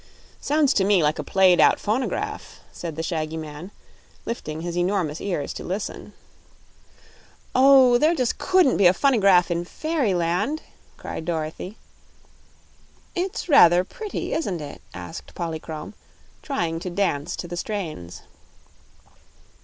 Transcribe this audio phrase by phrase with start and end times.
[0.39, 3.69] "Sounds to me like a played out phonograph," said the shaggy man,
[4.25, 6.13] lifting his enormous ears to listen.
[7.53, 10.63] "Oh, there just COULDN'T be a funnygraf in Fairyland!"
[10.97, 11.77] cried Dorothy.
[13.13, 15.93] "It's rather pretty, isn't it?" asked Polychrome,
[16.41, 18.23] trying to dance to the strains.